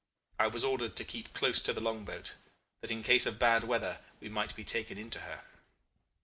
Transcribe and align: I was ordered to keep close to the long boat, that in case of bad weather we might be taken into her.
I 0.39 0.47
was 0.47 0.63
ordered 0.63 0.95
to 0.95 1.03
keep 1.03 1.31
close 1.35 1.61
to 1.61 1.73
the 1.73 1.79
long 1.79 2.05
boat, 2.05 2.33
that 2.81 2.89
in 2.89 3.03
case 3.03 3.27
of 3.27 3.37
bad 3.37 3.65
weather 3.65 3.99
we 4.19 4.29
might 4.29 4.55
be 4.55 4.63
taken 4.63 4.97
into 4.97 5.19
her. 5.19 5.43